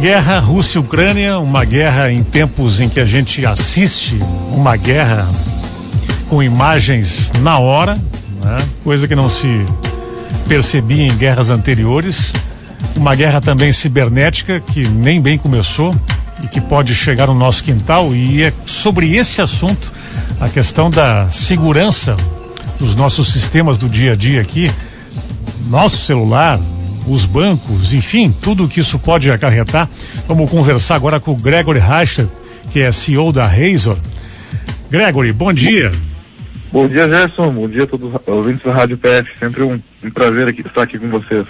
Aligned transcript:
Guerra 0.00 0.38
Rússia-Ucrânia, 0.38 1.38
uma 1.38 1.62
guerra 1.62 2.10
em 2.10 2.22
tempos 2.22 2.80
em 2.80 2.88
que 2.88 2.98
a 2.98 3.04
gente 3.04 3.44
assiste 3.44 4.18
uma 4.50 4.74
guerra 4.74 5.28
com 6.26 6.42
imagens 6.42 7.30
na 7.40 7.58
hora, 7.58 7.94
né? 8.42 8.56
coisa 8.82 9.06
que 9.06 9.14
não 9.14 9.28
se 9.28 9.62
percebia 10.48 11.06
em 11.06 11.14
guerras 11.14 11.50
anteriores. 11.50 12.32
Uma 12.96 13.14
guerra 13.14 13.42
também 13.42 13.72
cibernética 13.72 14.58
que 14.58 14.88
nem 14.88 15.20
bem 15.20 15.36
começou 15.36 15.94
e 16.42 16.48
que 16.48 16.62
pode 16.62 16.94
chegar 16.94 17.26
no 17.26 17.34
nosso 17.34 17.62
quintal. 17.62 18.14
E 18.14 18.42
é 18.42 18.54
sobre 18.64 19.14
esse 19.14 19.42
assunto, 19.42 19.92
a 20.40 20.48
questão 20.48 20.88
da 20.88 21.30
segurança 21.30 22.16
dos 22.78 22.94
nossos 22.94 23.30
sistemas 23.30 23.76
do 23.76 23.86
dia 23.86 24.14
a 24.14 24.16
dia 24.16 24.40
aqui, 24.40 24.72
nosso 25.68 25.98
celular, 25.98 26.58
os 27.10 27.26
bancos, 27.26 27.92
enfim, 27.92 28.30
tudo 28.30 28.68
que 28.68 28.80
isso 28.80 28.98
pode 28.98 29.30
acarretar. 29.30 29.88
Vamos 30.28 30.48
conversar 30.48 30.94
agora 30.94 31.18
com 31.18 31.32
o 31.32 31.36
Gregory 31.36 31.80
Reicher, 31.80 32.28
que 32.70 32.80
é 32.80 32.92
CEO 32.92 33.32
da 33.32 33.46
Razor. 33.46 33.98
Gregory, 34.90 35.32
bom 35.32 35.52
dia. 35.52 35.90
Bom 36.72 36.86
dia, 36.86 37.08
Gerson. 37.08 37.52
Bom 37.52 37.68
dia 37.68 37.82
a 37.82 37.86
todos 37.86 38.14
os 38.14 38.28
ouvintes 38.28 38.62
da 38.64 38.72
Rádio 38.72 38.96
PF. 38.96 39.28
Sempre 39.40 39.62
um, 39.64 39.80
um 40.04 40.10
prazer 40.10 40.46
aqui, 40.46 40.60
estar 40.60 40.82
aqui 40.82 40.98
com 40.98 41.08
vocês. 41.08 41.46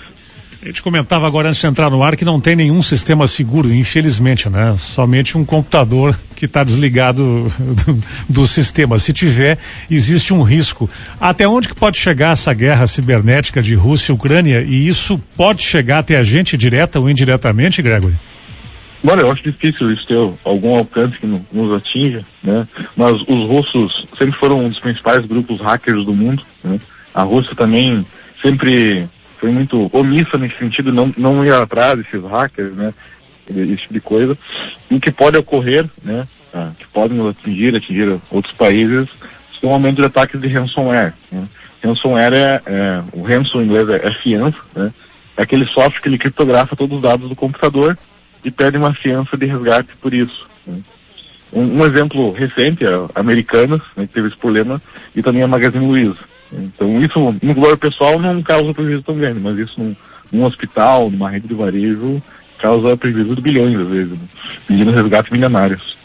A 0.62 0.66
gente 0.66 0.82
comentava 0.82 1.26
agora 1.26 1.48
antes 1.48 1.58
de 1.58 1.66
entrar 1.66 1.88
no 1.88 2.02
ar 2.02 2.14
que 2.14 2.24
não 2.24 2.38
tem 2.38 2.54
nenhum 2.54 2.82
sistema 2.82 3.26
seguro, 3.26 3.72
infelizmente, 3.72 4.46
né? 4.50 4.74
Somente 4.76 5.38
um 5.38 5.44
computador 5.44 6.14
que 6.36 6.44
está 6.44 6.62
desligado 6.62 7.50
do, 7.58 8.04
do, 8.28 8.46
sistema. 8.46 8.98
Se 8.98 9.14
tiver, 9.14 9.56
existe 9.90 10.34
um 10.34 10.42
risco. 10.42 10.88
Até 11.18 11.48
onde 11.48 11.66
que 11.66 11.74
pode 11.74 11.96
chegar 11.96 12.32
essa 12.32 12.52
guerra 12.52 12.86
cibernética 12.86 13.62
de 13.62 13.74
Rússia 13.74 14.12
e 14.12 14.14
Ucrânia? 14.14 14.60
E 14.60 14.86
isso 14.86 15.18
pode 15.34 15.62
chegar 15.62 16.00
até 16.00 16.18
a 16.18 16.22
gente 16.22 16.58
direta 16.58 17.00
ou 17.00 17.08
indiretamente, 17.08 17.80
Gregory? 17.80 18.16
Olha, 19.02 19.22
eu 19.22 19.32
acho 19.32 19.42
difícil 19.42 19.90
isso 19.90 20.06
ter 20.06 20.18
algum 20.44 20.74
alcance 20.74 21.16
que 21.16 21.26
nos 21.26 21.72
atinja, 21.72 22.22
né? 22.42 22.68
Mas 22.94 23.14
os 23.22 23.48
russos 23.48 24.06
sempre 24.18 24.38
foram 24.38 24.66
um 24.66 24.68
dos 24.68 24.78
principais 24.78 25.24
grupos 25.24 25.58
hackers 25.58 26.04
do 26.04 26.12
mundo, 26.12 26.42
né? 26.62 26.78
A 27.14 27.22
Rússia 27.22 27.56
também 27.56 28.04
sempre 28.42 29.08
foi 29.40 29.50
muito 29.50 29.90
omissa 29.92 30.36
nesse 30.36 30.58
sentido, 30.58 30.92
não, 30.92 31.12
não 31.16 31.44
ir 31.44 31.52
atrás 31.52 31.96
desses 31.96 32.22
hackers, 32.22 32.74
né? 32.74 32.92
Esse 33.48 33.78
tipo 33.78 33.94
de 33.94 34.00
coisa. 34.00 34.38
E 34.90 34.94
o 34.94 35.00
que 35.00 35.10
pode 35.10 35.38
ocorrer, 35.38 35.88
né? 36.04 36.28
Ah, 36.52 36.70
que 36.78 36.86
podem 36.88 37.16
nos 37.16 37.30
atingir, 37.30 37.74
atingir 37.74 38.20
outros 38.30 38.54
países, 38.54 39.08
são 39.58 39.70
um 39.70 39.72
aumento 39.72 39.96
de 39.96 40.04
ataques 40.04 40.40
de 40.40 40.48
ransomware. 40.48 41.14
Né? 41.32 41.48
Ransomware 41.82 42.34
é, 42.34 42.62
é, 42.66 43.02
o 43.12 43.22
ransom 43.22 43.62
em 43.62 43.64
inglês 43.64 43.88
é, 43.88 44.06
é 44.06 44.12
fiança, 44.12 44.58
né? 44.74 44.92
É 45.36 45.42
aquele 45.42 45.64
software 45.64 46.02
que 46.02 46.08
ele 46.08 46.18
criptografa 46.18 46.76
todos 46.76 46.96
os 46.96 47.02
dados 47.02 47.28
do 47.28 47.34
computador 47.34 47.96
e 48.44 48.50
pede 48.50 48.76
uma 48.76 48.92
fiança 48.92 49.36
de 49.38 49.46
resgate 49.46 49.88
por 50.00 50.12
isso. 50.12 50.46
Né? 50.66 50.80
Um, 51.52 51.78
um, 51.78 51.86
exemplo 51.86 52.30
recente 52.32 52.84
é 52.84 52.88
a 52.88 53.08
Americanas, 53.14 53.80
né, 53.96 54.06
que 54.06 54.12
teve 54.12 54.28
esse 54.28 54.36
problema, 54.36 54.80
e 55.16 55.22
também 55.22 55.42
a 55.42 55.48
Magazine 55.48 55.86
Luiza. 55.86 56.29
Então 56.52 57.02
isso 57.02 57.18
no 57.42 57.54
valor 57.54 57.78
pessoal 57.78 58.18
não 58.18 58.42
causa 58.42 58.74
prejuízo 58.74 59.02
tão 59.02 59.16
grande, 59.16 59.40
mas 59.40 59.58
isso 59.58 59.74
num, 59.78 59.94
num 60.32 60.44
hospital, 60.44 61.10
numa 61.10 61.30
rede 61.30 61.48
de 61.48 61.54
varejo, 61.54 62.22
causa 62.58 62.96
prejuízo 62.96 63.36
de 63.36 63.42
bilhões 63.42 63.78
às 63.78 63.88
vezes, 63.88 64.12
né? 64.12 64.24
pedindo 64.66 64.90
resgates 64.90 65.30
milionários. 65.30 65.96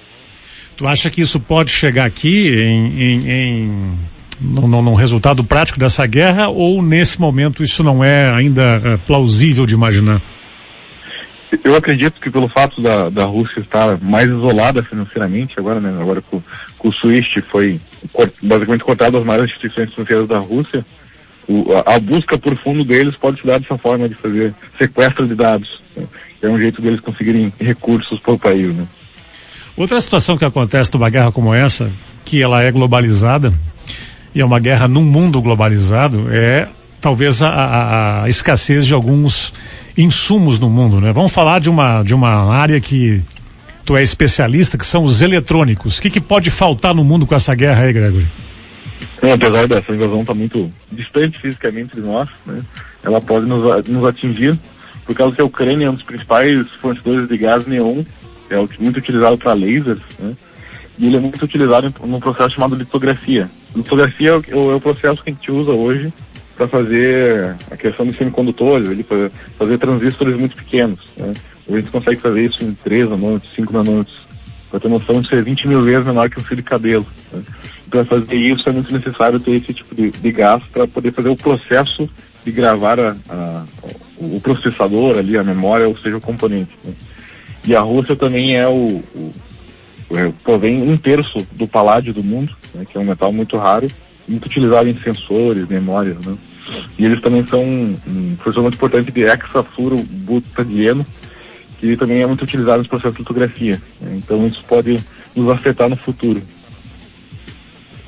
Tu 0.77 0.85
acha 0.85 1.09
que 1.09 1.21
isso 1.21 1.39
pode 1.39 1.71
chegar 1.71 2.05
aqui 2.05 2.49
em, 2.49 3.01
em, 3.01 3.29
em 3.29 3.99
no, 4.41 4.93
resultado 4.93 5.43
prático 5.43 5.79
dessa 5.79 6.05
guerra 6.05 6.49
ou 6.49 6.81
nesse 6.81 7.19
momento 7.19 7.63
isso 7.63 7.83
não 7.83 8.03
é 8.03 8.33
ainda 8.33 8.81
é, 8.83 8.97
plausível 8.97 9.65
de 9.65 9.73
imaginar? 9.73 10.21
Eu 11.63 11.75
acredito 11.75 12.19
que 12.19 12.29
pelo 12.29 12.47
fato 12.47 12.81
da, 12.81 13.09
da 13.09 13.25
Rússia 13.25 13.59
estar 13.59 13.97
mais 14.01 14.27
isolada 14.27 14.83
financeiramente 14.83 15.59
agora, 15.59 15.79
né, 15.79 15.95
agora 15.99 16.21
com, 16.21 16.41
com 16.77 16.89
o 16.89 16.93
SWIFT 16.93 17.41
foi 17.41 17.79
basicamente 18.41 18.83
cortado 18.83 19.17
as 19.17 19.25
maiores 19.25 19.51
instituições 19.51 19.93
financeiras 19.93 20.27
da 20.27 20.39
Rússia, 20.39 20.85
o, 21.47 21.73
a, 21.73 21.95
a, 21.95 21.99
busca 21.99 22.37
por 22.37 22.55
fundo 22.57 22.83
deles 22.83 23.15
pode 23.15 23.39
se 23.39 23.45
dar 23.45 23.59
dessa 23.59 23.77
forma 23.77 24.09
de 24.09 24.15
fazer 24.15 24.53
sequestro 24.77 25.27
de 25.27 25.35
dados. 25.35 25.81
Né, 25.95 26.05
é 26.41 26.49
um 26.49 26.59
jeito 26.59 26.81
deles 26.81 26.99
conseguirem 26.99 27.51
recursos 27.59 28.19
para 28.19 28.33
o 28.33 28.39
país. 28.39 28.73
Né. 28.73 28.85
Outra 29.75 29.99
situação 29.99 30.37
que 30.37 30.45
acontece 30.45 30.93
numa 30.93 31.09
guerra 31.09 31.31
como 31.31 31.53
essa, 31.53 31.91
que 32.23 32.41
ela 32.41 32.63
é 32.63 32.71
globalizada, 32.71 33.51
e 34.33 34.41
é 34.41 34.45
uma 34.45 34.59
guerra 34.59 34.87
num 34.87 35.03
mundo 35.03 35.41
globalizado, 35.41 36.27
é 36.31 36.67
talvez 36.99 37.41
a, 37.41 37.49
a, 37.49 38.23
a 38.23 38.29
escassez 38.29 38.85
de 38.85 38.93
alguns 38.93 39.53
insumos 39.97 40.59
no 40.59 40.69
mundo, 40.69 40.99
né? 40.99 41.11
Vamos 41.13 41.31
falar 41.31 41.59
de 41.59 41.69
uma, 41.69 42.03
de 42.03 42.13
uma 42.13 42.53
área 42.53 42.79
que 42.79 43.21
tu 43.85 43.95
é 43.95 44.03
especialista, 44.03 44.77
que 44.77 44.85
são 44.85 45.03
os 45.03 45.21
eletrônicos. 45.21 45.97
O 45.97 46.01
que, 46.01 46.09
que 46.09 46.21
pode 46.21 46.49
faltar 46.49 46.93
no 46.93 47.03
mundo 47.03 47.25
com 47.25 47.35
essa 47.35 47.53
guerra 47.53 47.83
aí, 47.83 47.93
Gregory? 47.93 48.27
É, 49.21 49.31
apesar 49.31 49.67
dessa 49.67 49.93
invasão 49.93 50.21
estar 50.21 50.33
tá 50.33 50.37
muito 50.37 50.69
distante 50.91 51.39
fisicamente 51.39 51.95
de 51.95 52.01
nós, 52.01 52.27
né? 52.45 52.57
ela 53.03 53.21
pode 53.21 53.45
nos, 53.45 53.87
nos 53.87 54.05
atingir, 54.05 54.57
por 55.05 55.15
causa 55.15 55.35
que 55.35 55.41
a 55.41 55.45
Ucrânia 55.45 55.85
é 55.85 55.89
um 55.89 55.95
dos 55.95 56.03
principais 56.03 56.67
fornecedores 56.81 57.27
de 57.27 57.37
gás 57.37 57.65
neon, 57.67 58.03
é 58.49 58.55
muito 58.79 58.97
utilizado 58.97 59.37
para 59.37 59.53
lasers, 59.53 60.01
né? 60.19 60.33
e 60.97 61.07
ele 61.07 61.17
é 61.17 61.19
muito 61.19 61.43
utilizado 61.43 61.93
num 62.03 62.19
processo 62.19 62.55
chamado 62.55 62.75
litografia. 62.75 63.49
Litografia 63.75 64.29
é 64.29 64.55
o, 64.55 64.71
é 64.71 64.75
o 64.75 64.81
processo 64.81 65.23
que 65.23 65.29
a 65.29 65.33
gente 65.33 65.51
usa 65.51 65.71
hoje 65.71 66.11
para 66.55 66.67
fazer 66.67 67.55
a 67.69 67.77
questão 67.77 68.05
dos 68.05 68.17
semicondutores, 68.17 68.89
ele 68.89 69.05
fazer, 69.57 69.77
transistores 69.77 70.37
muito 70.37 70.55
pequenos. 70.55 70.99
Né? 71.17 71.33
A 71.69 71.71
gente 71.73 71.91
consegue 71.91 72.19
fazer 72.21 72.45
isso 72.45 72.63
em 72.63 72.73
3 72.73 73.09
nanômetros, 73.09 73.53
5 73.55 73.73
nanômetros. 73.73 74.25
Para 74.69 74.79
ter 74.79 74.87
noção 74.89 75.21
de 75.21 75.29
ser 75.29 75.43
20 75.43 75.67
mil 75.67 75.83
vezes 75.83 76.05
menor 76.05 76.29
que 76.29 76.39
um 76.39 76.43
fio 76.43 76.55
de 76.55 76.63
cabelo. 76.63 77.05
Né? 77.31 77.43
Para 77.89 78.05
fazer 78.05 78.35
isso 78.35 78.67
é 78.67 78.71
muito 78.71 78.91
necessário 78.91 79.39
ter 79.39 79.51
esse 79.51 79.73
tipo 79.73 79.93
de, 79.93 80.11
de 80.11 80.31
gás 80.31 80.63
para 80.71 80.87
poder 80.87 81.11
fazer 81.11 81.29
o 81.29 81.35
processo 81.35 82.09
de 82.43 82.51
gravar 82.51 82.99
a, 82.99 83.15
a, 83.29 83.65
o 84.17 84.39
processador 84.41 85.17
ali, 85.17 85.37
a 85.37 85.43
memória, 85.43 85.87
ou 85.87 85.97
seja, 85.97 86.17
o 86.17 86.21
componente. 86.21 86.71
Né? 86.83 86.93
E 87.65 87.75
a 87.75 87.81
Rússia 87.81 88.15
também 88.15 88.55
é 88.55 88.67
o, 88.67 89.03
o, 89.15 89.33
é, 90.11 90.31
provém 90.43 90.81
um 90.81 90.97
terço 90.97 91.45
do 91.53 91.67
paládio 91.67 92.13
do 92.13 92.23
mundo, 92.23 92.55
né, 92.73 92.85
que 92.89 92.97
é 92.97 93.01
um 93.01 93.05
metal 93.05 93.31
muito 93.31 93.57
raro, 93.57 93.89
muito 94.27 94.45
utilizado 94.45 94.87
em 94.87 94.97
sensores, 94.97 95.67
memórias, 95.67 96.23
né? 96.25 96.35
E 96.97 97.05
eles 97.05 97.21
também 97.21 97.45
são 97.45 97.63
um, 97.63 97.97
um 98.07 98.61
muito 98.61 98.75
importante 98.75 99.11
de 99.11 99.23
hexafluorobutadieno, 99.23 101.05
que 101.79 101.95
também 101.97 102.21
é 102.21 102.27
muito 102.27 102.43
utilizado 102.43 102.79
nos 102.79 102.87
processos 102.87 103.13
de 103.13 103.19
litografia. 103.19 103.81
Então 104.13 104.47
isso 104.47 104.63
pode 104.67 104.99
nos 105.35 105.49
afetar 105.49 105.89
no 105.89 105.95
futuro. 105.95 106.41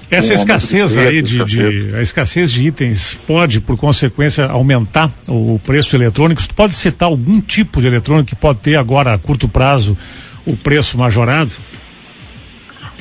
Essa 0.10 0.34
escassez 0.34 0.98
aí 0.98 1.22
de, 1.22 1.44
de, 1.44 1.96
a 1.96 2.02
escassez 2.02 2.50
de 2.50 2.66
itens 2.66 3.20
pode, 3.28 3.60
por 3.60 3.76
consequência, 3.76 4.46
aumentar 4.46 5.12
o 5.28 5.60
preço 5.60 5.98
eletrônico. 5.98 6.42
Tu 6.48 6.56
pode 6.56 6.74
citar 6.74 7.10
algum 7.10 7.42
tipo 7.42 7.82
de 7.82 7.88
eletrônico 7.88 8.30
que 8.30 8.36
pode 8.36 8.60
ter 8.60 8.78
agora 8.78 9.14
a 9.14 9.18
curto 9.18 9.50
prazo 9.50 9.98
o 10.46 10.56
preço 10.56 10.98
majorado? 10.98 11.52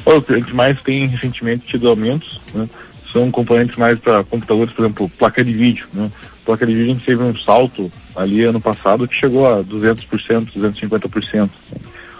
O 0.04 0.20
que 0.20 0.32
a 0.32 0.36
gente 0.36 0.54
mais 0.54 0.82
tem 0.82 1.06
recentemente 1.06 1.66
tido 1.66 1.88
aumentos, 1.88 2.40
né? 2.52 2.68
São 3.16 3.30
componentes 3.30 3.76
mais 3.76 3.98
para 3.98 4.22
computadores, 4.22 4.72
por 4.74 4.84
exemplo, 4.84 5.10
placa 5.18 5.42
de 5.42 5.52
vídeo. 5.52 5.86
Né? 5.94 6.10
Placa 6.44 6.66
de 6.66 6.74
vídeo 6.74 6.90
a 6.90 6.94
gente 6.94 7.06
teve 7.06 7.22
um 7.22 7.34
salto 7.34 7.90
ali 8.14 8.44
ano 8.44 8.60
passado 8.60 9.08
que 9.08 9.14
chegou 9.14 9.46
a 9.46 9.64
200%, 9.64 10.52
250%. 10.54 11.50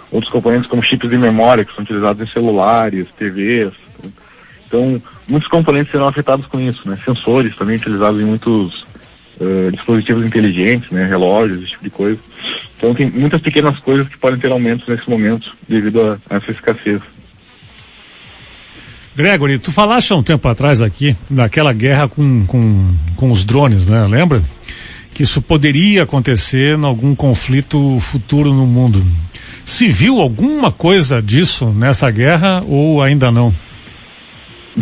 Outros 0.09 0.31
componentes 0.31 0.67
como 0.67 0.81
chips 0.81 1.09
de 1.09 1.17
memória 1.17 1.63
que 1.63 1.73
são 1.75 1.83
utilizados 1.83 2.27
em 2.27 2.31
celulares, 2.31 3.07
TVs. 3.17 3.73
Então, 4.65 4.99
muitos 5.27 5.47
componentes 5.47 5.91
serão 5.91 6.07
afetados 6.07 6.47
com 6.47 6.59
isso, 6.59 6.89
né? 6.89 6.97
Sensores 7.05 7.55
também 7.55 7.75
utilizados 7.75 8.19
em 8.19 8.25
muitos 8.25 8.85
uh, 9.39 9.71
dispositivos 9.71 10.25
inteligentes, 10.25 10.89
né? 10.89 11.05
Relógios, 11.05 11.59
esse 11.59 11.71
tipo 11.71 11.83
de 11.83 11.89
coisa. 11.89 12.19
Então, 12.77 12.93
tem 12.93 13.09
muitas 13.09 13.41
pequenas 13.41 13.77
coisas 13.79 14.07
que 14.07 14.17
podem 14.17 14.39
ter 14.39 14.51
aumentos 14.51 14.87
nesse 14.87 15.09
momento 15.09 15.55
devido 15.67 16.01
a, 16.01 16.17
a 16.29 16.37
essa 16.37 16.51
escassez. 16.51 17.01
Gregory, 19.17 19.57
tu 19.57 19.71
falaste 19.71 20.13
há 20.13 20.15
um 20.15 20.21
tempo 20.21 20.47
atrás 20.47 20.79
aqui 20.79 21.15
daquela 21.27 21.73
guerra 21.73 22.07
com, 22.07 22.45
com, 22.45 22.93
com 23.15 23.31
os 23.31 23.43
drones, 23.43 23.87
né? 23.87 24.05
Lembra? 24.05 24.43
Que 25.11 25.23
isso 25.23 25.41
poderia 25.41 26.03
acontecer 26.03 26.77
em 26.77 26.85
algum 26.85 27.15
conflito 27.15 27.99
futuro 27.99 28.53
no 28.53 28.67
mundo. 28.67 29.03
Se 29.65 29.87
viu 29.87 30.21
alguma 30.21 30.71
coisa 30.71 31.19
disso 31.19 31.65
nessa 31.71 32.11
guerra 32.11 32.63
ou 32.67 33.01
ainda 33.01 33.31
não? 33.31 33.51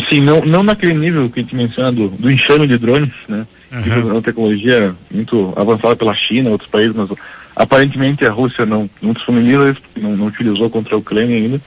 Sim, 0.10 0.20
não, 0.20 0.42
não 0.42 0.64
naquele 0.64 0.96
nível 0.96 1.30
que 1.30 1.40
a 1.40 1.44
gente 1.44 1.56
menciona 1.56 1.90
do, 1.94 2.10
do 2.10 2.30
enxame 2.30 2.68
de 2.68 2.78
drones, 2.78 3.14
né? 3.30 3.48
Uhum. 3.72 3.82
Que 3.84 3.90
é 3.90 3.96
uma 3.96 4.22
tecnologia 4.22 4.94
muito 5.10 5.54
avançada 5.56 5.96
pela 5.96 6.14
China, 6.14 6.50
outros 6.50 6.70
países, 6.70 6.94
mas 6.94 7.10
aparentemente 7.56 8.26
a 8.26 8.32
Rússia 8.34 8.66
não, 8.66 8.90
não 9.02 9.14
disponibiliza, 9.14 9.78
não, 9.96 10.18
não 10.18 10.26
utilizou 10.26 10.70
contra 10.70 10.94
a 10.94 10.98
Ucrânia 10.98 11.38
ainda. 11.38 11.62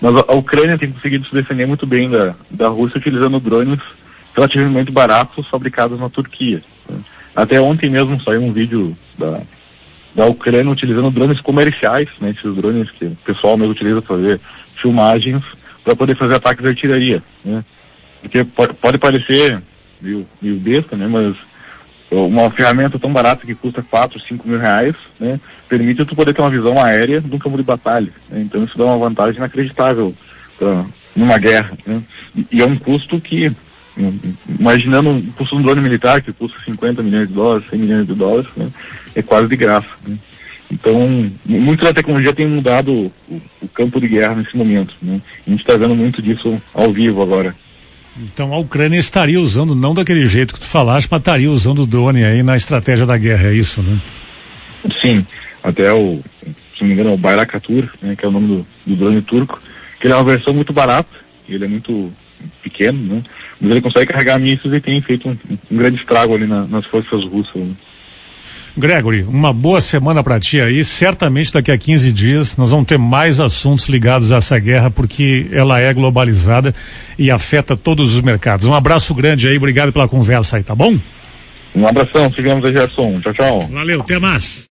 Mas 0.00 0.16
a, 0.16 0.32
Ucrânia 0.34 0.78
tem 0.78 0.92
conseguido 0.92 1.26
se 1.26 1.34
defender 1.34 1.66
muito 1.66 1.86
bem 1.86 2.10
da, 2.10 2.34
da 2.50 2.68
Rússia 2.68 2.98
utilizando 2.98 3.40
drones 3.40 3.80
relativamente 4.34 4.92
baratos 4.92 5.48
fabricados 5.48 5.98
na 5.98 6.10
Turquia. 6.10 6.62
Né? 6.88 6.98
Até 7.34 7.60
ontem 7.60 7.88
mesmo 7.88 8.22
saiu 8.22 8.42
um 8.42 8.52
vídeo 8.52 8.94
da, 9.18 9.40
da 10.14 10.26
Ucrânia 10.26 10.70
utilizando 10.70 11.10
drones 11.10 11.40
comerciais, 11.40 12.08
né, 12.20 12.30
esses 12.30 12.54
drones 12.54 12.90
que 12.90 13.06
o 13.06 13.16
pessoal 13.24 13.56
mesmo 13.56 13.72
utiliza 13.72 14.02
para 14.02 14.16
fazer 14.16 14.40
filmagens 14.74 15.42
para 15.84 15.94
poder 15.94 16.16
fazer 16.16 16.34
ataques 16.34 16.62
de 16.62 16.68
artilharia, 16.68 17.22
né? 17.44 17.64
Porque 18.20 18.42
pode, 18.42 18.74
pode 18.74 18.98
parecer 18.98 19.62
meio, 20.00 20.26
meio 20.42 20.56
besta, 20.56 20.96
né, 20.96 21.06
mas 21.06 21.36
uma 22.10 22.50
ferramenta 22.50 22.98
tão 22.98 23.12
barata 23.12 23.46
que 23.46 23.54
custa 23.54 23.82
4, 23.82 24.20
5 24.20 24.48
mil 24.48 24.58
reais, 24.58 24.94
né, 25.18 25.40
permite 25.68 26.04
tu 26.04 26.14
poder 26.14 26.32
ter 26.32 26.40
uma 26.40 26.50
visão 26.50 26.82
aérea 26.82 27.22
um 27.30 27.38
campo 27.38 27.56
de 27.56 27.62
batalha. 27.62 28.12
Né? 28.28 28.42
Então 28.42 28.62
isso 28.62 28.78
dá 28.78 28.84
uma 28.84 28.98
vantagem 28.98 29.36
inacreditável 29.36 30.14
pra, 30.58 30.84
numa 31.14 31.38
guerra. 31.38 31.72
Né? 31.84 32.00
E, 32.34 32.46
e, 32.52 32.62
é 32.62 32.66
um 32.66 32.76
custo 32.76 33.20
que, 33.20 33.50
imaginando 34.58 35.10
um 35.10 35.22
custo 35.32 35.56
de 35.56 35.62
um 35.62 35.64
drone 35.64 35.80
militar 35.80 36.22
que 36.22 36.32
custa 36.32 36.58
50 36.64 37.02
milhões 37.02 37.28
de 37.28 37.34
dólares, 37.34 37.68
100 37.70 37.78
milhões 37.78 38.06
de 38.06 38.14
dólares, 38.14 38.48
né, 38.56 38.68
é 39.14 39.22
quase 39.22 39.48
de 39.48 39.56
graça. 39.56 39.88
Né? 40.06 40.16
Então, 40.70 41.30
muito 41.44 41.84
da 41.84 41.94
tecnologia 41.94 42.32
tem 42.32 42.46
mudado 42.46 43.12
o, 43.28 43.40
o 43.62 43.68
campo 43.68 44.00
de 44.00 44.08
guerra 44.08 44.34
nesse 44.34 44.56
momento. 44.56 44.94
Né? 45.00 45.20
A 45.46 45.50
gente 45.50 45.60
está 45.60 45.76
vendo 45.76 45.94
muito 45.94 46.20
disso 46.20 46.60
ao 46.74 46.92
vivo 46.92 47.22
agora. 47.22 47.54
Então 48.20 48.52
a 48.52 48.58
Ucrânia 48.58 48.98
estaria 48.98 49.40
usando, 49.40 49.74
não 49.74 49.94
daquele 49.94 50.26
jeito 50.26 50.54
que 50.54 50.60
tu 50.60 50.66
falaste, 50.66 51.08
mas 51.10 51.20
estaria 51.20 51.50
usando 51.50 51.82
o 51.82 51.86
drone 51.86 52.24
aí 52.24 52.42
na 52.42 52.56
estratégia 52.56 53.04
da 53.04 53.16
guerra, 53.16 53.48
é 53.48 53.54
isso, 53.54 53.82
né? 53.82 53.98
Sim, 55.00 55.26
até 55.62 55.92
o, 55.92 56.22
se 56.74 56.80
não 56.80 56.88
me 56.88 56.94
engano, 56.94 57.10
é 57.10 57.14
o 57.14 57.18
Bayraktar, 57.18 57.90
né, 58.00 58.16
que 58.16 58.24
é 58.24 58.28
o 58.28 58.30
nome 58.30 58.46
do, 58.46 58.66
do 58.86 58.96
drone 58.96 59.20
turco, 59.22 59.60
que 60.00 60.06
ele 60.06 60.14
é 60.14 60.16
uma 60.16 60.24
versão 60.24 60.54
muito 60.54 60.72
barata, 60.72 61.08
ele 61.48 61.64
é 61.64 61.68
muito 61.68 62.12
pequeno, 62.62 63.14
né? 63.14 63.22
Mas 63.60 63.70
ele 63.70 63.80
consegue 63.80 64.12
carregar 64.12 64.38
mísseis 64.38 64.74
e 64.74 64.80
tem 64.80 65.00
feito 65.00 65.28
um, 65.28 65.36
um 65.70 65.76
grande 65.76 65.98
estrago 65.98 66.34
ali 66.34 66.46
na, 66.46 66.66
nas 66.66 66.84
forças 66.86 67.24
russas. 67.24 67.54
Né? 67.54 67.74
Gregory, 68.78 69.22
uma 69.22 69.52
boa 69.52 69.80
semana 69.80 70.22
para 70.22 70.38
ti 70.38 70.60
aí. 70.60 70.84
Certamente 70.84 71.52
daqui 71.52 71.72
a 71.72 71.78
15 71.78 72.12
dias 72.12 72.56
nós 72.56 72.70
vamos 72.70 72.86
ter 72.86 72.98
mais 72.98 73.40
assuntos 73.40 73.88
ligados 73.88 74.30
a 74.30 74.36
essa 74.36 74.58
guerra, 74.58 74.90
porque 74.90 75.48
ela 75.50 75.80
é 75.80 75.92
globalizada 75.94 76.74
e 77.18 77.30
afeta 77.30 77.76
todos 77.76 78.14
os 78.14 78.20
mercados. 78.20 78.66
Um 78.66 78.74
abraço 78.74 79.14
grande 79.14 79.48
aí, 79.48 79.56
obrigado 79.56 79.92
pela 79.92 80.06
conversa 80.06 80.58
aí, 80.58 80.62
tá 80.62 80.74
bom? 80.74 80.98
Um 81.74 81.86
abração, 81.86 82.32
sigamos 82.32 82.64
a 82.64 82.72
Gerson. 82.72 83.20
Tchau, 83.20 83.34
tchau. 83.34 83.68
Valeu, 83.68 84.00
até 84.00 84.18
mais. 84.18 84.64